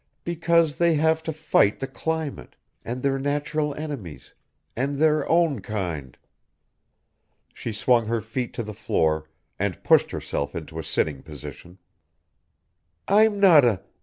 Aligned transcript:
"Because 0.23 0.79
they 0.79 0.95
have 0.95 1.21
to 1.21 1.31
fight 1.31 1.77
the 1.77 1.85
climate... 1.85 2.55
and 2.83 3.03
their 3.03 3.19
natural 3.19 3.75
enemies... 3.75 4.33
and 4.75 4.95
their 4.95 5.29
own 5.29 5.59
kind." 5.61 6.17
She 7.53 7.71
swung 7.71 8.07
her 8.07 8.19
feet 8.19 8.51
to 8.55 8.63
the 8.63 8.73
floor 8.73 9.29
and 9.59 9.83
pushed 9.83 10.09
herself 10.09 10.55
into 10.55 10.79
a 10.79 10.83
sitting 10.83 11.21
position. 11.21 11.77
"I'm 13.07 13.39
not 13.39 13.63
a 13.63 13.83